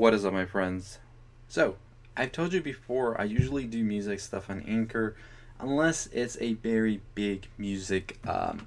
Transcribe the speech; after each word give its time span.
What 0.00 0.14
is 0.14 0.24
up, 0.24 0.32
my 0.32 0.46
friends? 0.46 0.98
So, 1.46 1.76
I've 2.16 2.32
told 2.32 2.54
you 2.54 2.62
before, 2.62 3.20
I 3.20 3.24
usually 3.24 3.66
do 3.66 3.84
music 3.84 4.20
stuff 4.20 4.48
on 4.48 4.62
Anchor 4.62 5.14
unless 5.58 6.06
it's 6.06 6.38
a 6.40 6.54
very 6.54 7.02
big 7.14 7.48
music 7.58 8.18
um, 8.26 8.66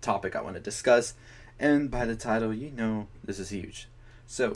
topic 0.00 0.36
I 0.36 0.40
want 0.40 0.54
to 0.54 0.60
discuss. 0.60 1.14
And 1.58 1.90
by 1.90 2.04
the 2.04 2.14
title, 2.14 2.54
you 2.54 2.70
know 2.70 3.08
this 3.24 3.40
is 3.40 3.48
huge. 3.48 3.88
So, 4.28 4.52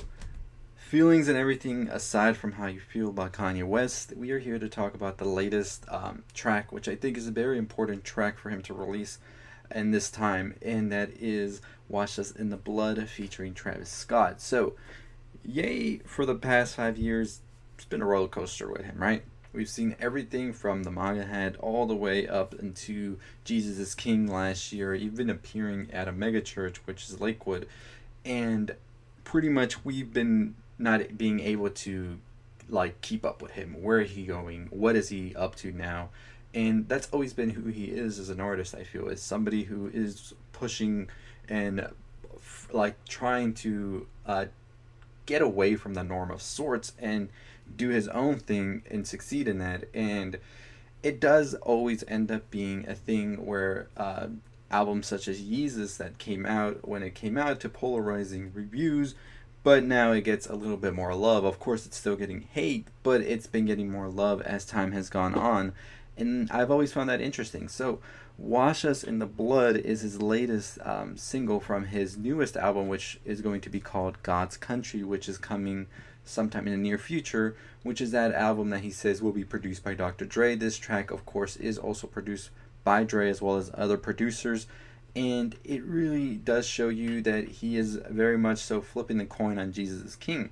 feelings 0.76 1.26
and 1.26 1.36
everything 1.36 1.88
aside 1.88 2.36
from 2.36 2.52
how 2.52 2.68
you 2.68 2.78
feel 2.78 3.08
about 3.08 3.32
Kanye 3.32 3.66
West, 3.66 4.12
we 4.16 4.30
are 4.30 4.38
here 4.38 4.60
to 4.60 4.68
talk 4.68 4.94
about 4.94 5.18
the 5.18 5.24
latest 5.24 5.84
um, 5.88 6.22
track, 6.34 6.70
which 6.70 6.86
I 6.86 6.94
think 6.94 7.16
is 7.16 7.26
a 7.26 7.32
very 7.32 7.58
important 7.58 8.04
track 8.04 8.38
for 8.38 8.50
him 8.50 8.62
to 8.62 8.74
release 8.74 9.18
in 9.74 9.90
this 9.90 10.08
time, 10.08 10.54
and 10.62 10.92
that 10.92 11.10
is 11.18 11.60
Wash 11.88 12.16
Us 12.16 12.30
in 12.30 12.50
the 12.50 12.56
Blood 12.56 13.08
featuring 13.08 13.54
Travis 13.54 13.88
Scott. 13.88 14.40
So, 14.40 14.74
Ye 15.44 16.00
for 16.04 16.24
the 16.24 16.34
past 16.34 16.76
five 16.76 16.96
years, 16.96 17.40
it's 17.74 17.84
been 17.84 18.02
a 18.02 18.06
roller 18.06 18.28
coaster 18.28 18.70
with 18.70 18.84
him, 18.84 18.98
right? 18.98 19.24
We've 19.52 19.68
seen 19.68 19.96
everything 20.00 20.52
from 20.54 20.82
the 20.82 20.90
MAGA 20.90 21.24
head 21.24 21.56
all 21.60 21.86
the 21.86 21.94
way 21.94 22.26
up 22.26 22.54
into 22.54 23.18
Jesus 23.44 23.78
is 23.78 23.94
King 23.94 24.26
last 24.26 24.72
year, 24.72 24.94
even 24.94 25.28
appearing 25.28 25.90
at 25.92 26.08
a 26.08 26.12
megachurch, 26.12 26.76
which 26.86 27.04
is 27.04 27.20
Lakewood. 27.20 27.66
And 28.24 28.74
pretty 29.24 29.50
much 29.50 29.84
we've 29.84 30.12
been 30.12 30.54
not 30.78 31.18
being 31.18 31.40
able 31.40 31.68
to 31.70 32.18
like 32.68 33.00
keep 33.02 33.26
up 33.26 33.42
with 33.42 33.52
him. 33.52 33.82
Where 33.82 34.00
is 34.00 34.12
he 34.12 34.24
going? 34.24 34.68
What 34.70 34.96
is 34.96 35.10
he 35.10 35.34
up 35.34 35.54
to 35.56 35.72
now? 35.72 36.08
And 36.54 36.88
that's 36.88 37.08
always 37.12 37.32
been 37.32 37.50
who 37.50 37.68
he 37.70 37.86
is 37.86 38.18
as 38.18 38.30
an 38.30 38.40
artist, 38.40 38.74
I 38.74 38.84
feel, 38.84 39.08
is 39.08 39.22
somebody 39.22 39.64
who 39.64 39.90
is 39.92 40.34
pushing 40.52 41.08
and 41.48 41.88
like 42.72 43.04
trying 43.06 43.54
to 43.54 44.06
uh, 44.26 44.46
get 45.26 45.42
away 45.42 45.76
from 45.76 45.94
the 45.94 46.04
norm 46.04 46.30
of 46.30 46.42
sorts 46.42 46.92
and 46.98 47.28
do 47.76 47.88
his 47.88 48.08
own 48.08 48.38
thing 48.38 48.82
and 48.90 49.06
succeed 49.06 49.48
in 49.48 49.58
that. 49.58 49.84
And 49.94 50.38
it 51.02 51.20
does 51.20 51.54
always 51.54 52.04
end 52.08 52.30
up 52.30 52.50
being 52.50 52.88
a 52.88 52.94
thing 52.94 53.44
where 53.44 53.88
uh, 53.96 54.28
albums 54.70 55.06
such 55.06 55.28
as 55.28 55.42
Yeezus 55.42 55.96
that 55.98 56.18
came 56.18 56.46
out 56.46 56.86
when 56.88 57.02
it 57.02 57.14
came 57.14 57.36
out 57.36 57.60
to 57.60 57.68
polarizing 57.68 58.52
reviews, 58.54 59.14
but 59.62 59.84
now 59.84 60.12
it 60.12 60.22
gets 60.22 60.46
a 60.46 60.54
little 60.54 60.76
bit 60.76 60.94
more 60.94 61.14
love. 61.14 61.44
Of 61.44 61.58
course, 61.58 61.86
it's 61.86 61.96
still 61.96 62.16
getting 62.16 62.42
hate, 62.52 62.88
but 63.02 63.20
it's 63.20 63.46
been 63.46 63.66
getting 63.66 63.90
more 63.90 64.08
love 64.08 64.40
as 64.42 64.64
time 64.64 64.92
has 64.92 65.08
gone 65.08 65.34
on. 65.34 65.72
And 66.16 66.50
I've 66.50 66.70
always 66.70 66.92
found 66.92 67.08
that 67.08 67.20
interesting. 67.20 67.68
So, 67.68 68.00
Wash 68.38 68.84
Us 68.84 69.04
in 69.04 69.18
the 69.18 69.26
Blood 69.26 69.76
is 69.76 70.00
his 70.00 70.20
latest 70.20 70.78
um, 70.82 71.16
single 71.16 71.60
from 71.60 71.86
his 71.86 72.16
newest 72.16 72.56
album, 72.56 72.88
which 72.88 73.20
is 73.24 73.40
going 73.40 73.60
to 73.62 73.70
be 73.70 73.80
called 73.80 74.22
God's 74.22 74.56
Country, 74.56 75.02
which 75.02 75.28
is 75.28 75.38
coming 75.38 75.86
sometime 76.24 76.66
in 76.66 76.72
the 76.72 76.78
near 76.78 76.98
future, 76.98 77.56
which 77.82 78.00
is 78.00 78.10
that 78.12 78.32
album 78.32 78.70
that 78.70 78.80
he 78.80 78.90
says 78.90 79.22
will 79.22 79.32
be 79.32 79.44
produced 79.44 79.84
by 79.84 79.94
Dr. 79.94 80.24
Dre. 80.24 80.54
This 80.54 80.78
track, 80.78 81.10
of 81.10 81.26
course, 81.26 81.56
is 81.56 81.78
also 81.78 82.06
produced 82.06 82.50
by 82.84 83.04
Dre 83.04 83.28
as 83.28 83.42
well 83.42 83.56
as 83.56 83.70
other 83.74 83.96
producers. 83.96 84.66
And 85.14 85.56
it 85.64 85.82
really 85.84 86.36
does 86.36 86.66
show 86.66 86.88
you 86.88 87.20
that 87.22 87.48
he 87.48 87.76
is 87.76 87.96
very 88.08 88.38
much 88.38 88.58
so 88.58 88.80
flipping 88.80 89.18
the 89.18 89.26
coin 89.26 89.58
on 89.58 89.72
Jesus 89.72 90.02
is 90.02 90.16
King. 90.16 90.50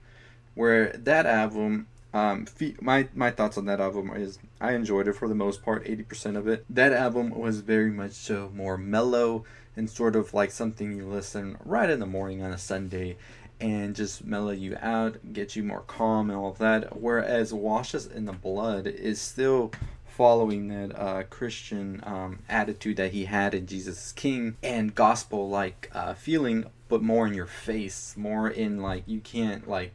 Where 0.55 0.93
that 0.93 1.25
album 1.27 1.87
um, 2.13 2.47
my 2.81 3.09
my 3.15 3.31
thoughts 3.31 3.57
on 3.57 3.67
that 3.67 3.81
album 3.81 4.11
is 4.15 4.39
I 4.61 4.73
enjoyed 4.73 5.09
it 5.09 5.15
for 5.15 5.29
the 5.29 5.35
most 5.35 5.63
part, 5.63 5.83
eighty 5.87 6.03
percent 6.03 6.37
of 6.37 6.49
it. 6.49 6.65
That 6.69 6.93
album 6.93 7.31
was 7.31 7.61
very 7.61 7.91
much 7.91 8.13
so 8.13 8.51
more 8.55 8.77
mellow 8.77 9.45
and 9.77 9.89
sort 9.89 10.17
of 10.17 10.35
like 10.35 10.51
something 10.51 10.97
you 10.97 11.07
listen 11.07 11.57
right 11.65 11.89
in 11.89 12.01
the 12.01 12.07
morning 12.07 12.43
on 12.43 12.53
a 12.53 12.59
Sunday, 12.59 13.17
and 13.61 13.95
just 13.95 14.25
mellow 14.25 14.51
you 14.51 14.77
out, 14.81 15.33
get 15.33 15.55
you 15.55 15.63
more 15.63 15.83
calm 15.83 16.31
and 16.31 16.39
all 16.39 16.51
of 16.51 16.59
that. 16.59 17.01
Whereas 17.01 17.55
Wash 17.55 17.95
Us 17.95 18.07
in 18.07 18.25
the 18.25 18.33
Blood 18.33 18.87
is 18.89 19.21
still 19.21 19.71
following 20.05 20.69
that 20.69 20.99
uh, 20.99 21.23
Christian 21.31 22.03
um, 22.05 22.41
attitude 22.49 22.97
that 22.97 23.13
he 23.13 23.27
had 23.27 23.55
in 23.55 23.67
Jesus 23.67 24.13
King 24.13 24.57
and 24.63 24.95
gospel 24.95 25.49
like 25.49 25.91
uh, 25.95 26.15
feeling, 26.15 26.65
but 26.89 27.03
more 27.03 27.27
in 27.27 27.35
your 27.35 27.47
face, 27.47 28.17
more 28.17 28.51
in 28.51 28.83
like 28.83 29.05
you 29.07 29.21
can't 29.21 29.69
like. 29.69 29.93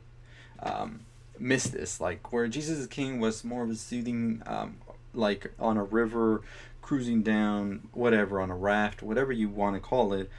Um, 0.63 1.01
miss 1.39 1.65
this. 1.65 1.99
Like 1.99 2.31
where 2.31 2.47
Jesus 2.47 2.79
is 2.79 2.87
King 2.87 3.19
was 3.19 3.43
more 3.43 3.63
of 3.63 3.69
a 3.69 3.75
soothing, 3.75 4.41
um, 4.45 4.77
like 5.13 5.51
on 5.59 5.77
a 5.77 5.83
river, 5.83 6.41
cruising 6.81 7.23
down, 7.23 7.87
whatever 7.93 8.39
on 8.39 8.51
a 8.51 8.55
raft, 8.55 9.01
whatever 9.01 9.31
you 9.31 9.49
want 9.49 9.75
to 9.75 9.79
call 9.79 10.13
it. 10.13 10.29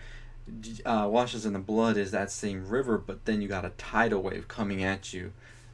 Uh, 0.85 1.09
Wash 1.11 1.35
Us 1.35 1.45
in 1.45 1.55
the 1.55 1.59
Blood 1.59 1.97
is 1.97 2.13
that 2.13 2.31
same 2.31 2.69
river, 2.69 2.99
but 2.99 3.25
then 3.25 3.43
you 3.43 3.49
got 3.49 3.65
a 3.65 3.71
tidal 3.71 4.23
wave 4.23 4.47
coming 4.47 4.83
at 4.85 5.13
you. 5.13 5.33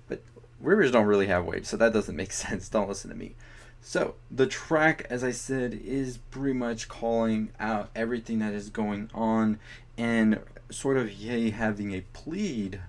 But 0.09 0.23
rivers 0.61 0.91
don't 0.91 1.05
really 1.05 1.27
have 1.27 1.45
waves, 1.45 1.69
so 1.69 1.77
that 1.77 1.93
doesn't 1.93 2.17
make 2.17 2.33
sense. 2.33 2.69
Don't 2.69 2.89
listen 2.89 3.11
to 3.11 3.17
me. 3.17 3.35
So 3.83 4.15
the 4.31 4.47
track, 4.47 5.07
as 5.11 5.25
I 5.25 5.33
said, 5.33 5.75
is 5.75 6.19
pretty 6.31 6.57
much 6.57 6.89
calling 6.89 7.51
out 7.59 7.91
everything 7.97 8.39
that 8.39 8.55
is 8.55 8.71
going 8.71 9.11
on 9.13 9.59
and 9.99 10.41
sort 10.71 10.97
of 10.97 11.13
Ye 11.13 11.51
having 11.51 11.93
a 11.93 12.03
plead 12.13 12.81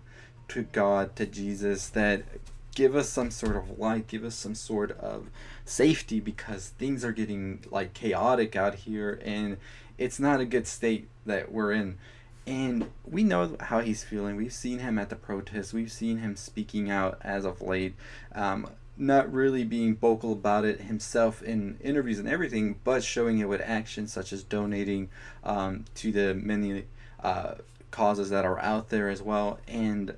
to 0.49 0.63
God, 0.63 1.15
to 1.15 1.25
Jesus, 1.25 1.89
that 1.89 2.23
give 2.75 2.95
us 2.95 3.09
some 3.09 3.31
sort 3.31 3.55
of 3.55 3.77
light, 3.77 4.07
give 4.07 4.23
us 4.23 4.35
some 4.35 4.55
sort 4.55 4.91
of 4.99 5.29
safety 5.65 6.19
because 6.19 6.69
things 6.69 7.05
are 7.05 7.11
getting 7.11 7.63
like 7.69 7.93
chaotic 7.93 8.55
out 8.55 8.75
here 8.75 9.19
and 9.23 9.57
it's 9.97 10.19
not 10.19 10.39
a 10.39 10.45
good 10.45 10.67
state 10.67 11.07
that 11.25 11.51
we're 11.51 11.71
in. 11.71 11.97
And 12.45 12.89
we 13.05 13.23
know 13.23 13.55
how 13.59 13.79
he's 13.79 14.03
feeling. 14.03 14.35
We've 14.35 14.51
seen 14.51 14.79
him 14.79 14.99
at 14.99 15.09
the 15.09 15.15
protests. 15.15 15.71
We've 15.71 15.91
seen 15.91 16.17
him 16.17 16.35
speaking 16.35 16.89
out 16.91 17.17
as 17.21 17.45
of 17.45 17.61
late. 17.61 17.93
Um, 18.35 18.67
not 18.97 19.31
really 19.31 19.63
being 19.63 19.95
vocal 19.95 20.33
about 20.33 20.65
it 20.65 20.81
himself 20.81 21.41
in 21.41 21.77
interviews 21.81 22.19
and 22.19 22.27
everything, 22.27 22.79
but 22.83 23.03
showing 23.03 23.39
it 23.39 23.47
with 23.47 23.61
actions 23.61 24.11
such 24.11 24.33
as 24.33 24.43
donating 24.43 25.09
um, 25.43 25.85
to 25.95 26.11
the 26.11 26.33
many 26.35 26.83
uh, 27.23 27.55
causes 27.91 28.29
that 28.29 28.45
are 28.45 28.59
out 28.59 28.89
there 28.89 29.09
as 29.09 29.21
well. 29.21 29.59
And 29.67 30.15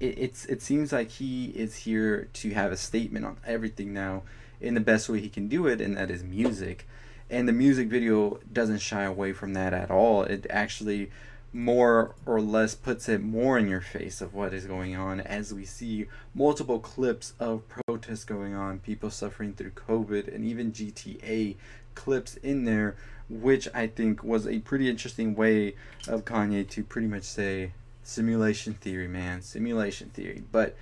it, 0.00 0.18
it's 0.18 0.44
it 0.46 0.62
seems 0.62 0.92
like 0.92 1.10
he 1.10 1.46
is 1.46 1.76
here 1.76 2.28
to 2.32 2.50
have 2.50 2.72
a 2.72 2.76
statement 2.76 3.24
on 3.24 3.36
everything 3.46 3.92
now 3.92 4.22
in 4.60 4.74
the 4.74 4.80
best 4.80 5.08
way 5.08 5.20
he 5.20 5.28
can 5.28 5.48
do 5.48 5.66
it, 5.66 5.80
and 5.80 5.96
that 5.96 6.10
is 6.10 6.24
music. 6.24 6.86
And 7.28 7.46
the 7.46 7.52
music 7.52 7.88
video 7.88 8.40
doesn't 8.52 8.80
shy 8.80 9.04
away 9.04 9.32
from 9.32 9.52
that 9.54 9.72
at 9.72 9.90
all. 9.90 10.24
It 10.24 10.46
actually 10.50 11.10
more 11.52 12.14
or 12.26 12.40
less 12.40 12.74
puts 12.74 13.08
it 13.08 13.22
more 13.22 13.58
in 13.58 13.68
your 13.68 13.80
face 13.80 14.20
of 14.20 14.34
what 14.34 14.54
is 14.54 14.66
going 14.66 14.96
on 14.96 15.20
as 15.20 15.52
we 15.52 15.64
see 15.64 16.06
multiple 16.34 16.78
clips 16.78 17.32
of 17.40 17.62
protests 17.68 18.24
going 18.24 18.54
on, 18.54 18.78
people 18.78 19.10
suffering 19.10 19.52
through 19.52 19.70
COVID, 19.70 20.32
and 20.32 20.44
even 20.44 20.72
GTA 20.72 21.56
clips 21.94 22.36
in 22.36 22.64
there, 22.64 22.96
which 23.28 23.68
I 23.74 23.88
think 23.88 24.22
was 24.22 24.46
a 24.46 24.60
pretty 24.60 24.88
interesting 24.88 25.34
way 25.34 25.74
of 26.06 26.24
Kanye 26.24 26.68
to 26.70 26.84
pretty 26.84 27.08
much 27.08 27.24
say, 27.24 27.72
simulation 28.02 28.74
theory, 28.74 29.08
man, 29.08 29.42
simulation 29.42 30.10
theory. 30.10 30.42
But 30.50 30.76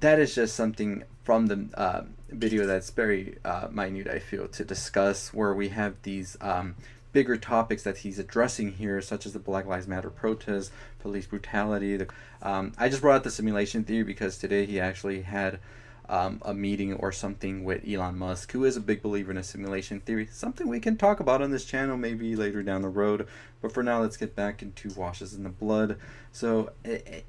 that 0.00 0.18
is 0.18 0.34
just 0.34 0.54
something 0.54 1.04
from 1.22 1.46
the 1.46 1.68
uh, 1.74 2.02
video 2.30 2.66
that's 2.66 2.90
very 2.90 3.38
uh, 3.44 3.68
minute, 3.70 4.08
I 4.08 4.18
feel, 4.18 4.48
to 4.48 4.64
discuss, 4.64 5.32
where 5.32 5.54
we 5.54 5.70
have 5.70 5.94
these 6.02 6.36
um, 6.40 6.76
bigger 7.12 7.36
topics 7.36 7.82
that 7.84 7.98
he's 7.98 8.18
addressing 8.18 8.72
here, 8.72 9.00
such 9.00 9.24
as 9.24 9.32
the 9.32 9.38
Black 9.38 9.66
Lives 9.66 9.88
Matter 9.88 10.10
protests, 10.10 10.70
police 10.98 11.26
brutality. 11.26 11.96
The, 11.96 12.08
um, 12.42 12.72
I 12.76 12.88
just 12.88 13.00
brought 13.00 13.16
up 13.16 13.22
the 13.22 13.30
simulation 13.30 13.84
theory 13.84 14.02
because 14.02 14.36
today 14.36 14.66
he 14.66 14.80
actually 14.80 15.22
had 15.22 15.60
um, 16.08 16.40
a 16.44 16.52
meeting 16.52 16.94
or 16.94 17.12
something 17.12 17.64
with 17.64 17.86
Elon 17.88 18.18
Musk, 18.18 18.52
who 18.52 18.64
is 18.64 18.76
a 18.76 18.80
big 18.80 19.02
believer 19.02 19.30
in 19.30 19.38
a 19.38 19.42
simulation 19.42 20.00
theory. 20.00 20.28
Something 20.30 20.68
we 20.68 20.80
can 20.80 20.96
talk 20.96 21.20
about 21.20 21.42
on 21.42 21.50
this 21.50 21.64
channel 21.64 21.96
maybe 21.96 22.36
later 22.36 22.62
down 22.62 22.82
the 22.82 22.88
road. 22.88 23.26
But 23.62 23.72
for 23.72 23.82
now, 23.82 24.00
let's 24.02 24.16
get 24.16 24.36
back 24.36 24.62
into 24.62 24.90
Wash 24.90 25.22
Us 25.22 25.34
in 25.34 25.44
the 25.44 25.48
Blood. 25.48 25.96
So, 26.32 26.72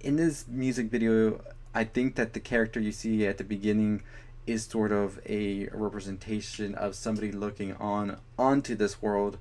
in 0.01 0.17
this 0.17 0.45
music 0.47 0.87
video, 0.87 1.41
I 1.73 1.83
think 1.83 2.15
that 2.15 2.33
the 2.33 2.39
character 2.39 2.79
you 2.79 2.91
see 2.91 3.25
at 3.25 3.37
the 3.37 3.43
beginning 3.43 4.01
is 4.47 4.63
sort 4.65 4.91
of 4.91 5.19
a 5.25 5.67
representation 5.71 6.75
of 6.75 6.95
somebody 6.95 7.31
looking 7.31 7.73
on 7.73 8.17
onto 8.37 8.75
this 8.75 9.01
world 9.01 9.37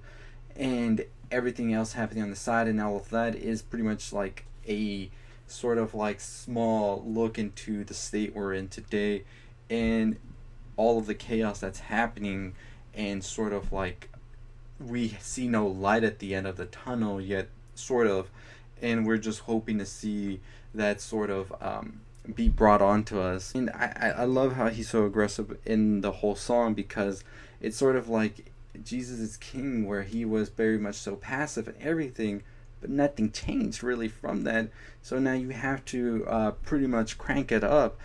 and 0.57 1.05
everything 1.31 1.73
else 1.73 1.93
happening 1.93 2.23
on 2.23 2.31
the 2.31 2.37
side 2.37 2.67
and 2.67 2.81
all 2.81 2.97
of 2.97 3.11
that 3.11 3.35
is 3.35 3.61
pretty 3.61 3.85
much 3.85 4.13
like 4.13 4.47
a 4.67 5.11
sort 5.46 5.79
of 5.79 5.94
like 5.94 6.20
small 6.20 7.02
look 7.06 7.38
into 7.38 7.85
the 7.85 7.94
state 7.94 8.35
we're 8.35 8.55
in 8.55 8.69
today 8.69 9.25
and 9.70 10.17
all 10.76 10.99
of 10.99 11.06
the 11.06 11.14
chaos 11.14 11.61
that's 11.61 11.81
happening 11.81 12.55
and 12.94 13.25
sort 13.25 13.52
of 13.52 13.73
like 13.73 14.08
we 14.81 15.08
see 15.20 15.49
no 15.49 15.67
light 15.67 16.05
at 16.05 16.19
the 16.19 16.35
end 16.35 16.46
of 16.46 16.56
the 16.56 16.67
tunnel 16.67 17.20
yet 17.20 17.49
sort 17.75 18.06
of. 18.06 18.31
And 18.82 19.06
we're 19.06 19.19
just 19.19 19.41
hoping 19.41 19.79
to 19.79 19.87
see 19.87 20.41
that 20.75 21.00
sort 21.00 21.31
of 21.31 21.55
um, 21.61 22.00
be 22.35 22.49
brought 22.49 22.82
on 22.82 23.05
to 23.05 23.20
us. 23.20 23.55
And 23.55 23.70
I, 23.70 24.14
I 24.19 24.25
love 24.25 24.55
how 24.55 24.69
he's 24.69 24.91
so 24.91 25.06
aggressive 25.06 25.56
in 25.64 26.00
the 26.00 26.12
whole 26.12 26.35
song 26.35 26.75
because 26.75 27.25
it's 27.61 27.76
sort 27.76 27.96
of 27.96 28.08
like 28.08 28.50
jesus 28.82 29.20
is 29.20 29.37
king 29.37 29.87
where 29.87 30.02
he 30.02 30.25
was 30.25 30.49
very 30.49 30.76
much 30.76 30.96
so 30.96 31.14
passive 31.14 31.69
and 31.69 31.76
everything 31.81 32.43
but 32.85 32.91
nothing 32.91 33.33
changed 33.33 33.83
really 33.83 34.09
from 34.09 34.45
that. 34.45 34.69
So 35.01 35.19
now 35.19 35.33
you 35.33 35.49
have 35.49 35.87
to 35.87 36.27
uh, 36.29 36.51
pretty 36.51 36.87
much 36.87 37.17
crank 37.17 37.51
it 37.51 37.65
up. 37.65 37.99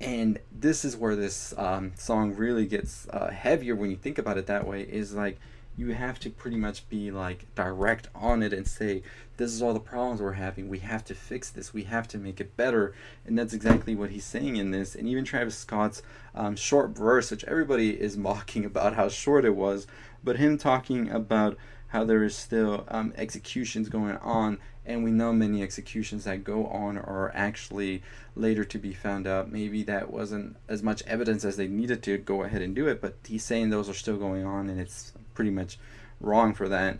And 0.00 0.38
this 0.50 0.86
is 0.86 0.96
where 0.96 1.14
this 1.14 1.52
um, 1.58 1.92
song 1.96 2.34
really 2.34 2.64
gets 2.64 3.06
uh, 3.10 3.30
heavier 3.30 3.76
when 3.76 3.90
you 3.90 3.96
think 3.96 4.16
about 4.16 4.38
it 4.38 4.46
that 4.46 4.66
way. 4.66 4.84
Is 4.84 5.12
like 5.12 5.38
you 5.76 5.92
have 5.92 6.18
to 6.20 6.30
pretty 6.30 6.56
much 6.56 6.88
be 6.88 7.10
like 7.10 7.54
direct 7.54 8.08
on 8.14 8.42
it 8.42 8.54
and 8.54 8.66
say 8.66 9.02
this 9.36 9.52
is 9.52 9.60
all 9.60 9.74
the 9.74 9.80
problems 9.80 10.20
we're 10.20 10.32
having 10.32 10.68
we 10.68 10.80
have 10.80 11.02
to 11.02 11.14
fix 11.14 11.48
this 11.48 11.72
we 11.72 11.84
have 11.84 12.06
to 12.06 12.18
make 12.18 12.42
it 12.42 12.54
better 12.58 12.94
and 13.24 13.38
that's 13.38 13.54
exactly 13.54 13.94
what 13.94 14.10
he's 14.10 14.24
saying 14.24 14.56
in 14.56 14.70
this 14.70 14.94
and 14.94 15.08
even 15.08 15.24
travis 15.24 15.56
scott's 15.56 16.02
um, 16.34 16.54
short 16.54 16.90
verse 16.90 17.30
which 17.30 17.42
everybody 17.44 17.98
is 17.98 18.16
mocking 18.18 18.66
about 18.66 18.96
how 18.96 19.08
short 19.08 19.46
it 19.46 19.56
was 19.56 19.86
but 20.22 20.36
him 20.36 20.58
talking 20.58 21.08
about 21.08 21.56
how 21.92 22.04
there 22.04 22.22
is 22.22 22.36
still 22.36 22.84
um, 22.88 23.12
executions 23.16 23.88
going 23.88 24.16
on 24.18 24.58
and 24.84 25.04
we 25.04 25.10
know 25.12 25.32
many 25.32 25.62
executions 25.62 26.24
that 26.24 26.42
go 26.42 26.66
on 26.66 26.98
are 26.98 27.30
actually 27.34 28.02
later 28.34 28.64
to 28.64 28.78
be 28.78 28.92
found 28.92 29.26
out 29.26 29.50
maybe 29.50 29.82
that 29.82 30.10
wasn't 30.10 30.56
as 30.68 30.82
much 30.82 31.02
evidence 31.06 31.44
as 31.44 31.56
they 31.56 31.68
needed 31.68 32.02
to 32.02 32.18
go 32.18 32.42
ahead 32.42 32.60
and 32.60 32.74
do 32.74 32.88
it 32.88 33.00
but 33.00 33.14
he's 33.26 33.44
saying 33.44 33.70
those 33.70 33.88
are 33.88 33.94
still 33.94 34.16
going 34.16 34.44
on 34.44 34.68
and 34.68 34.80
it's 34.80 35.12
pretty 35.34 35.50
much 35.50 35.78
wrong 36.22 36.54
for 36.54 36.68
that. 36.68 36.98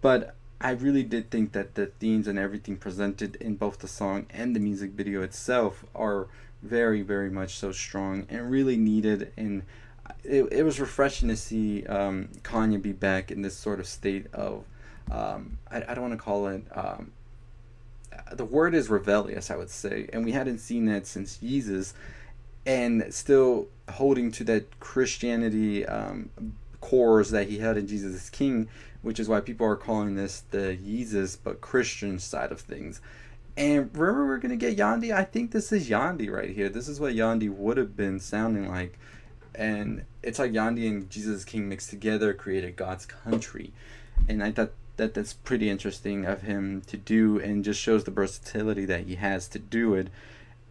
But 0.00 0.34
I 0.60 0.70
really 0.70 1.02
did 1.02 1.30
think 1.30 1.52
that 1.52 1.74
the 1.74 1.86
themes 1.86 2.26
and 2.26 2.38
everything 2.38 2.76
presented 2.76 3.36
in 3.36 3.56
both 3.56 3.78
the 3.78 3.88
song 3.88 4.26
and 4.30 4.54
the 4.54 4.60
music 4.60 4.92
video 4.92 5.22
itself 5.22 5.84
are 5.94 6.28
very, 6.62 7.02
very 7.02 7.30
much 7.30 7.56
so 7.56 7.72
strong 7.72 8.26
and 8.30 8.50
really 8.50 8.76
needed. 8.76 9.32
And 9.36 9.64
it, 10.22 10.44
it 10.52 10.62
was 10.62 10.80
refreshing 10.80 11.28
to 11.28 11.36
see 11.36 11.84
um, 11.86 12.28
Kanye 12.42 12.80
be 12.80 12.92
back 12.92 13.30
in 13.30 13.42
this 13.42 13.56
sort 13.56 13.80
of 13.80 13.86
state 13.86 14.26
of, 14.32 14.64
um, 15.10 15.58
I, 15.70 15.82
I 15.88 15.94
don't 15.94 16.08
want 16.08 16.12
to 16.14 16.24
call 16.24 16.48
it, 16.48 16.64
um, 16.72 17.12
the 18.32 18.44
word 18.44 18.74
is 18.74 18.88
rebellious, 18.88 19.50
I 19.50 19.56
would 19.56 19.70
say. 19.70 20.08
And 20.12 20.24
we 20.24 20.32
hadn't 20.32 20.58
seen 20.58 20.86
that 20.86 21.06
since 21.06 21.38
Yeezus. 21.38 21.92
And 22.66 23.12
still 23.12 23.68
holding 23.90 24.30
to 24.32 24.44
that 24.44 24.80
Christianity 24.80 25.84
um, 25.84 26.30
cores 26.80 27.30
that 27.30 27.48
he 27.48 27.58
had 27.58 27.76
in 27.76 27.86
Jesus 27.86 28.30
King, 28.30 28.68
which 29.02 29.20
is 29.20 29.28
why 29.28 29.40
people 29.40 29.66
are 29.66 29.76
calling 29.76 30.14
this 30.14 30.42
the 30.50 30.78
Yeezus 30.82 31.36
but 31.42 31.60
Christian 31.60 32.18
side 32.18 32.52
of 32.52 32.60
things. 32.60 33.02
And 33.56 33.90
remember, 33.94 34.26
we're 34.26 34.38
gonna 34.38 34.56
get 34.56 34.76
Yandhi. 34.76 35.14
I 35.14 35.24
think 35.24 35.50
this 35.50 35.72
is 35.72 35.88
Yandhi 35.88 36.30
right 36.30 36.50
here. 36.50 36.68
This 36.68 36.88
is 36.88 36.98
what 36.98 37.14
Yandhi 37.14 37.54
would 37.54 37.76
have 37.76 37.96
been 37.96 38.18
sounding 38.18 38.68
like, 38.68 38.98
and 39.54 40.04
it's 40.22 40.38
like 40.38 40.52
Yandhi 40.52 40.88
and 40.88 41.10
Jesus 41.10 41.44
King 41.44 41.68
mixed 41.68 41.90
together 41.90 42.32
created 42.34 42.76
God's 42.76 43.06
country, 43.06 43.72
and 44.28 44.42
I 44.42 44.52
thought 44.52 44.72
that 44.96 45.14
that's 45.14 45.32
pretty 45.32 45.68
interesting 45.68 46.24
of 46.24 46.42
him 46.42 46.82
to 46.86 46.96
do, 46.96 47.38
and 47.38 47.64
just 47.64 47.80
shows 47.80 48.04
the 48.04 48.10
versatility 48.10 48.84
that 48.84 49.06
he 49.06 49.16
has 49.16 49.48
to 49.48 49.58
do 49.58 49.94
it. 49.94 50.08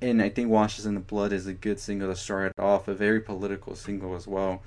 And 0.02 0.22
I 0.22 0.30
think 0.30 0.50
Wash 0.50 0.80
Us 0.80 0.86
in 0.86 0.96
the 0.96 1.00
Blood 1.00 1.32
is 1.32 1.48
a 1.48 1.54
good 1.54 1.80
single 1.80 2.10
to 2.10 2.16
start 2.16 2.54
off, 2.60 2.88
a 2.88 2.94
very 2.94 3.22
political 3.22 3.76
single 3.76 4.16
as 4.16 4.28
well 4.28 4.62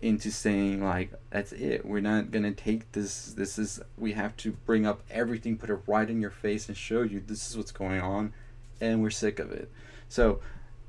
into 0.00 0.30
saying 0.30 0.82
like 0.82 1.12
that's 1.30 1.52
it. 1.52 1.84
We're 1.84 2.00
not 2.00 2.30
gonna 2.30 2.52
take 2.52 2.92
this 2.92 3.32
this 3.32 3.58
is 3.58 3.80
we 3.96 4.12
have 4.12 4.36
to 4.38 4.52
bring 4.52 4.86
up 4.86 5.02
everything 5.10 5.56
put 5.56 5.70
it 5.70 5.80
right 5.86 6.08
in 6.08 6.20
your 6.20 6.30
face 6.30 6.68
and 6.68 6.76
show 6.76 7.02
you 7.02 7.20
this 7.20 7.50
is 7.50 7.56
what's 7.56 7.72
going 7.72 8.00
on 8.00 8.32
and 8.80 9.02
we're 9.02 9.10
sick 9.10 9.38
of 9.38 9.50
it. 9.50 9.70
So 10.08 10.40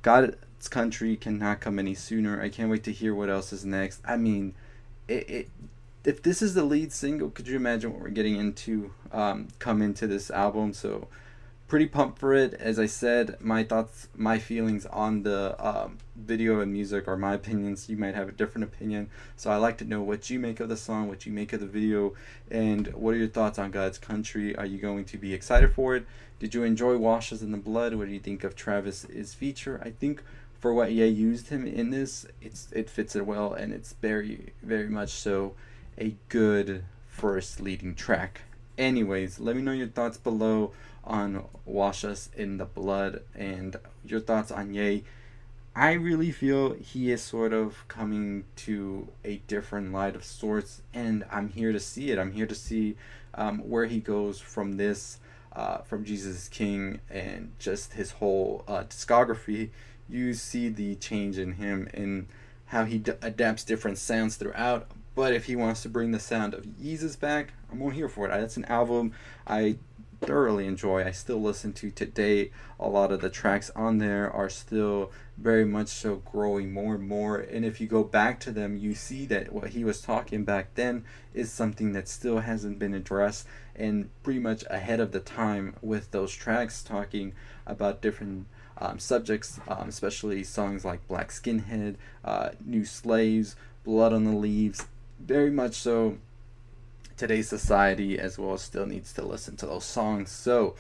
god's 0.01 0.35
country 0.67 1.15
cannot 1.15 1.61
come 1.61 1.79
any 1.79 1.94
sooner 1.94 2.41
i 2.41 2.50
can't 2.50 2.69
wait 2.69 2.83
to 2.83 2.91
hear 2.91 3.13
what 3.15 3.29
else 3.29 3.53
is 3.53 3.65
next 3.65 4.01
i 4.06 4.17
mean 4.17 4.53
it, 5.07 5.29
it 5.29 5.50
if 6.03 6.21
this 6.23 6.41
is 6.41 6.53
the 6.53 6.63
lead 6.63 6.91
single 6.91 7.29
could 7.29 7.47
you 7.47 7.56
imagine 7.56 7.91
what 7.91 8.01
we're 8.01 8.09
getting 8.09 8.35
into 8.35 8.91
um, 9.11 9.47
come 9.59 9.81
into 9.81 10.07
this 10.07 10.29
album 10.31 10.73
so 10.73 11.07
pretty 11.69 11.85
pumped 11.85 12.17
for 12.17 12.33
it. 12.33 12.56
As 12.56 12.79
I 12.79 12.88
said, 12.88 13.38
my 13.39 13.63
thoughts, 13.63 14.07
my 14.15 14.39
feelings 14.39 14.88
on 14.88 15.21
the 15.21 15.56
um, 15.65 16.00
video 16.15 16.59
and 16.61 16.73
music 16.73 17.07
are 17.07 17.15
my 17.15 17.35
opinions. 17.35 17.88
You 17.88 17.95
might 17.95 18.15
have 18.15 18.27
a 18.27 18.31
different 18.31 18.65
opinion. 18.65 19.09
So 19.35 19.51
I 19.51 19.57
like 19.57 19.77
to 19.77 19.85
know 19.85 20.01
what 20.01 20.31
you 20.31 20.39
make 20.39 20.59
of 20.59 20.67
the 20.67 20.75
song, 20.75 21.07
what 21.07 21.27
you 21.27 21.31
make 21.31 21.53
of 21.53 21.59
the 21.59 21.67
video, 21.67 22.15
and 22.50 22.88
what 22.95 23.13
are 23.13 23.17
your 23.17 23.27
thoughts 23.27 23.59
on 23.59 23.69
God's 23.69 24.00
Country? 24.00 24.56
Are 24.56 24.65
you 24.65 24.79
going 24.79 25.06
to 25.06 25.17
be 25.17 25.33
excited 25.33 25.73
for 25.73 25.95
it? 25.95 26.06
Did 26.39 26.56
you 26.56 26.63
enjoy 26.63 26.97
Wash 26.97 27.31
Us 27.31 27.44
in 27.44 27.51
the 27.51 27.57
Blood? 27.57 27.94
What 27.94 28.07
do 28.07 28.13
you 28.13 28.19
think 28.19 28.44
of 28.44 28.56
Travis's 28.56 29.35
feature? 29.35 29.79
I 29.85 29.91
think 29.91 30.23
for 30.59 30.73
what 30.73 30.91
Ye 30.91 31.07
used 31.07 31.50
him 31.50 31.65
in 31.65 31.89
this, 31.89 32.25
it's 32.41 32.67
it 32.71 32.89
fits 32.89 33.15
it 33.15 33.25
well, 33.25 33.53
and 33.53 33.73
it's 33.73 33.94
very, 33.94 34.53
very 34.61 34.89
much 34.89 35.11
so 35.11 35.56
a 35.97 36.15
good 36.27 36.83
first 37.07 37.59
leading 37.61 37.95
track. 37.95 38.41
Anyways, 38.77 39.39
let 39.39 39.56
me 39.56 39.61
know 39.61 39.71
your 39.71 39.88
thoughts 39.88 40.17
below 40.17 40.71
on 41.03 41.45
Wash 41.65 42.03
Us 42.03 42.29
in 42.35 42.57
the 42.57 42.65
Blood 42.65 43.23
and 43.35 43.77
your 44.06 44.19
thoughts 44.19 44.51
on 44.51 44.73
Ye. 44.73 45.03
I 45.75 45.94
really 45.94 46.31
feel 46.31 46.73
he 46.73 47.11
is 47.11 47.21
sort 47.21 47.53
of 47.53 47.88
coming 47.88 48.44
to 48.57 49.09
a 49.23 49.38
different 49.47 49.94
light 49.94 50.15
of 50.15 50.25
sorts, 50.25 50.81
and 50.94 51.23
I'm 51.31 51.50
here 51.50 51.71
to 51.71 51.79
see 51.79 52.11
it. 52.11 52.19
I'm 52.19 52.33
here 52.33 52.47
to 52.47 52.56
see 52.56 52.97
um, 53.33 53.59
where 53.59 53.85
he 53.85 54.00
goes 54.00 54.41
from 54.41 54.77
this, 54.77 55.19
uh, 55.53 55.79
from 55.79 56.03
Jesus 56.03 56.50
King, 56.50 57.00
and 57.09 57.53
just 57.59 57.94
his 57.94 58.11
whole 58.11 58.65
uh, 58.67 58.83
discography. 58.83 59.69
You 60.09 60.33
see 60.33 60.69
the 60.69 60.95
change 60.95 61.38
in 61.38 61.53
him 61.53 61.88
and 61.94 62.27
how 62.67 62.85
he 62.85 62.97
d- 63.00 63.13
adapts 63.21 63.63
different 63.63 63.97
sounds 63.97 64.35
throughout. 64.35 64.89
But 65.15 65.33
if 65.33 65.45
he 65.45 65.56
wants 65.56 65.81
to 65.83 65.89
bring 65.89 66.11
the 66.11 66.19
sound 66.19 66.53
of 66.53 66.65
Yeezus 66.65 67.19
back, 67.19 67.53
I'm 67.71 67.81
all 67.81 67.89
here 67.89 68.09
for 68.09 68.27
it. 68.27 68.29
That's 68.29 68.57
an 68.57 68.65
album 68.65 69.13
I 69.45 69.77
thoroughly 70.21 70.67
enjoy. 70.67 71.03
I 71.06 71.11
still 71.11 71.41
listen 71.41 71.73
to 71.73 71.91
today. 71.91 72.51
A 72.79 72.88
lot 72.88 73.11
of 73.11 73.21
the 73.21 73.29
tracks 73.29 73.69
on 73.75 73.97
there 73.97 74.31
are 74.31 74.50
still 74.50 75.11
very 75.38 75.65
much 75.65 75.88
so 75.88 76.17
growing 76.17 76.71
more 76.71 76.95
and 76.95 77.07
more. 77.07 77.38
And 77.38 77.65
if 77.65 77.79
you 77.79 77.88
go 77.88 78.03
back 78.03 78.39
to 78.41 78.51
them, 78.51 78.77
you 78.77 78.94
see 78.94 79.25
that 79.27 79.51
what 79.51 79.69
he 79.69 79.83
was 79.83 80.01
talking 80.01 80.44
back 80.44 80.75
then 80.75 81.06
is 81.33 81.51
something 81.51 81.94
that 81.94 82.07
still 82.07 82.39
hasn't 82.39 82.79
been 82.79 82.94
addressed 82.94 83.47
and 83.75 84.09
pretty 84.23 84.39
much 84.39 84.63
ahead 84.69 85.00
of 85.00 85.11
the 85.11 85.19
time 85.19 85.75
with 85.81 86.11
those 86.11 86.33
tracks 86.33 86.83
talking 86.83 87.33
about 87.65 88.01
different. 88.01 88.45
Um, 88.81 88.97
subjects, 88.97 89.59
um, 89.67 89.89
especially 89.89 90.43
songs 90.43 90.85
like 90.85 91.05
Black 91.07 91.29
Skinhead, 91.29 91.95
uh, 92.23 92.51
New 92.65 92.85
Slaves, 92.85 93.57
Blood 93.83 94.13
on 94.13 94.23
the 94.23 94.31
Leaves, 94.31 94.87
very 95.19 95.51
much 95.51 95.75
so 95.75 96.17
today's 97.19 97.49
society 97.49 98.17
as 98.17 98.39
well 98.39 98.57
still 98.57 98.85
needs 98.85 99.11
to 99.11 99.21
listen 99.21 99.57
to 99.57 99.65
those 99.65 99.83
songs. 99.83 100.31
So, 100.31 100.75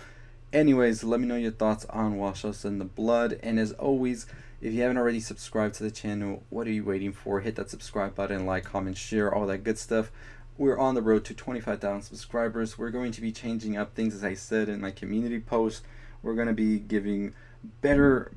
anyways, 0.53 1.03
let 1.03 1.19
me 1.19 1.27
know 1.27 1.35
your 1.35 1.51
thoughts 1.51 1.85
on 1.89 2.17
Wash 2.17 2.45
Us 2.45 2.63
in 2.63 2.79
the 2.79 2.85
Blood. 2.85 3.37
And 3.43 3.59
as 3.59 3.73
always, 3.73 4.25
if 4.61 4.73
you 4.73 4.81
haven't 4.81 4.97
already 4.97 5.19
subscribed 5.19 5.75
to 5.75 5.83
the 5.83 5.91
channel, 5.91 6.43
what 6.49 6.65
are 6.65 6.71
you 6.71 6.85
waiting 6.85 7.11
for? 7.11 7.41
Hit 7.41 7.55
that 7.57 7.69
subscribe 7.69 8.15
button, 8.15 8.45
like, 8.45 8.63
comment, 8.63 8.97
share, 8.97 9.33
all 9.33 9.47
that 9.47 9.65
good 9.65 9.77
stuff. 9.77 10.11
We're 10.57 10.77
on 10.77 10.95
the 10.95 11.01
road 11.01 11.25
to 11.25 11.33
25,000 11.33 12.03
subscribers. 12.03 12.77
We're 12.77 12.89
going 12.89 13.11
to 13.11 13.21
be 13.21 13.33
changing 13.33 13.75
up 13.75 13.93
things, 13.93 14.15
as 14.15 14.23
I 14.23 14.33
said 14.33 14.69
in 14.69 14.79
my 14.79 14.91
community 14.91 15.41
post. 15.41 15.83
We're 16.23 16.35
going 16.35 16.47
to 16.47 16.53
be 16.53 16.79
giving 16.79 17.33
better 17.81 18.31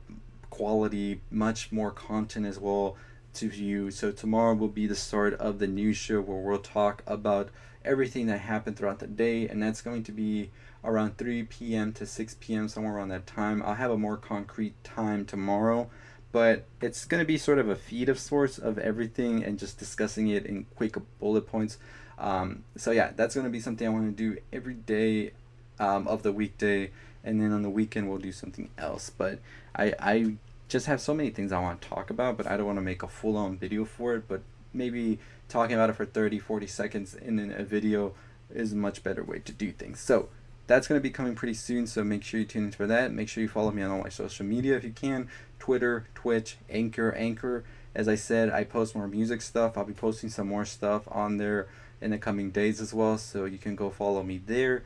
quality, 0.51 1.21
much 1.31 1.73
more 1.73 1.91
content 1.91 2.47
as 2.47 2.59
well 2.59 2.97
to 3.35 3.49
you. 3.49 3.91
So 3.91 4.11
tomorrow 4.11 4.55
will 4.55 4.69
be 4.69 4.87
the 4.87 4.95
start 4.95 5.35
of 5.35 5.59
the 5.59 5.67
news 5.67 5.97
show 5.97 6.21
where 6.21 6.39
we'll 6.39 6.59
talk 6.59 7.03
about 7.07 7.49
everything 7.85 8.27
that 8.27 8.39
happened 8.39 8.77
throughout 8.77 8.99
the 8.99 9.07
day, 9.07 9.49
and 9.49 9.63
that's 9.63 9.83
going 9.83 10.03
to 10.05 10.13
be 10.13 10.51
around 10.85 11.17
3 11.17 11.45
p.m. 11.45 11.93
to 11.95 12.07
6 12.07 12.37
p.m., 12.41 12.69
somewhere 12.69 12.95
around 12.95 13.09
that 13.09 13.27
time. 13.27 13.63
I'll 13.65 13.75
have 13.75 13.91
a 13.91 13.99
more 13.99 14.17
concrete 14.17 14.75
time 14.85 15.25
tomorrow, 15.25 15.91
but 16.33 16.65
it's 16.81 17.05
going 17.05 17.21
to 17.21 17.27
be 17.27 17.39
sort 17.39 17.59
of 17.59 17.69
a 17.69 17.77
feed 17.77 18.09
of 18.09 18.19
sorts 18.19 18.59
of 18.59 18.79
everything 18.79 19.45
and 19.45 19.59
just 19.59 19.79
discussing 19.79 20.29
it 20.29 20.47
in 20.47 20.67
quick 20.77 20.97
bullet 21.19 21.47
points. 21.47 21.79
Um, 22.19 22.65
so, 22.77 22.91
yeah, 22.91 23.13
that's 23.15 23.35
going 23.35 23.47
to 23.47 23.51
be 23.51 23.61
something 23.61 23.87
I 23.87 23.91
want 23.91 24.17
to 24.17 24.35
do 24.35 24.41
every 24.53 24.75
day 24.75 25.33
um, 25.79 26.07
of 26.07 26.23
the 26.23 26.33
weekday, 26.33 26.91
and 27.25 27.41
then 27.41 27.53
on 27.53 27.63
the 27.63 27.71
weekend, 27.71 28.09
we'll 28.09 28.19
do 28.19 28.33
something 28.33 28.71
else. 28.79 29.11
But 29.11 29.39
I, 29.75 29.95
I 29.99 30.35
just 30.69 30.87
have 30.87 31.01
so 31.01 31.15
many 31.15 31.31
things 31.31 31.53
I 31.53 31.61
want 31.61 31.83
to 31.83 31.89
talk 31.89 32.11
about, 32.11 32.37
but 32.37 32.47
I 32.47 32.57
don't 32.57 32.67
want 32.67 32.79
to 32.79 32.83
make 32.83 33.03
a 33.03 33.09
full 33.09 33.37
on 33.37 33.57
video 33.57 33.85
for 33.85 34.15
it. 34.15 34.29
But 34.29 34.43
maybe 34.73 35.19
talking 35.49 35.75
about 35.75 35.91
it 35.91 35.97
for 35.97 36.07
30, 36.07 36.39
40 36.39 36.67
seconds 36.67 37.15
in 37.15 37.39
a 37.51 37.65
video 37.65 38.15
is 38.55 38.73
a 38.73 38.77
much 38.77 39.03
better 39.03 39.23
way 39.23 39.39
to 39.41 39.53
do 39.53 39.73
things. 39.73 40.01
So 40.01 40.29
that's 40.67 40.87
going 40.87 40.99
to 40.99 41.03
be 41.03 41.11
coming 41.11 41.35
pretty 41.35 41.55
soon, 41.55 41.87
so 41.87 42.05
make 42.05 42.23
sure 42.23 42.41
you 42.41 42.47
tune 42.47 42.65
in 42.65 42.73
for 42.73 42.87
that. 42.87 43.13
Make 43.13 43.29
sure 43.29 43.43
you 43.43 43.49
follow 43.49 43.71
me 43.71 43.83
on 43.83 43.91
all 43.91 44.03
my 44.03 44.09
social 44.09 44.47
media 44.47 44.77
if 44.77 44.85
you 44.85 44.93
can 44.93 45.29
Twitter, 45.59 46.07
Twitch, 46.15 46.57
Anchor, 46.71 47.13
Anchor. 47.13 47.65
As 47.95 48.09
I 48.09 48.15
said, 48.15 48.51
I 48.51 48.65
post 48.65 48.97
more 48.97 49.07
music 49.07 49.43
stuff. 49.43 49.77
I'll 49.77 49.85
be 49.85 49.93
posting 49.93 50.31
some 50.31 50.49
more 50.49 50.65
stuff 50.65 51.03
on 51.11 51.37
there 51.37 51.69
in 52.01 52.11
the 52.11 52.19
coming 52.19 52.51
days 52.51 52.81
as 52.81 52.93
well, 52.93 53.19
so 53.19 53.45
you 53.45 53.59
can 53.59 53.77
go 53.77 53.91
follow 53.91 54.23
me 54.23 54.41
there. 54.45 54.83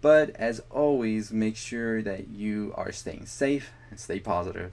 But 0.00 0.30
as 0.36 0.62
always, 0.70 1.30
make 1.30 1.56
sure 1.56 2.02
that 2.02 2.28
you 2.28 2.72
are 2.76 2.92
staying 2.92 3.26
safe 3.26 3.70
and 3.90 4.00
stay 4.00 4.18
positive. 4.18 4.72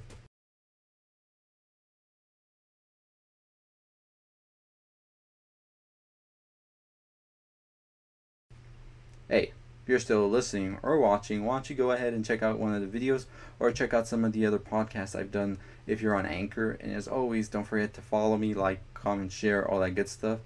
Hey, 9.30 9.52
if 9.84 9.90
you're 9.90 10.00
still 10.00 10.30
listening 10.30 10.78
or 10.82 10.98
watching, 11.00 11.44
why 11.44 11.56
don't 11.56 11.70
you 11.70 11.76
go 11.76 11.92
ahead 11.92 12.14
and 12.14 12.24
check 12.24 12.42
out 12.42 12.60
one 12.60 12.74
of 12.74 12.82
the 12.82 13.00
videos 13.00 13.26
or 13.60 13.74
check 13.74 13.94
out 13.94 14.08
some 14.08 14.24
of 14.24 14.32
the 14.32 14.46
other 14.46 14.60
podcasts 14.60 15.20
I've 15.20 15.32
done 15.32 15.58
if 15.86 16.02
you're 16.02 16.16
on 16.16 16.26
Anchor. 16.26 16.78
And 16.80 16.94
as 16.94 17.10
always, 17.10 17.50
don't 17.50 17.66
forget 17.66 17.94
to 17.96 18.02
follow 18.02 18.38
me, 18.38 18.54
like, 18.54 18.80
comment, 18.94 19.34
share, 19.34 19.70
all 19.70 19.82
that 19.82 19.92
good 19.92 20.08
stuff. 20.08 20.40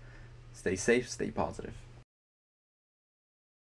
Stay 0.54 0.76
safe, 0.76 1.08
stay 1.08 1.30
positive. 1.30 1.76